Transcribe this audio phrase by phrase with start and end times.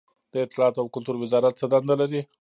[0.33, 2.21] د اطلاعاتو او کلتور وزارت څه دنده لري؟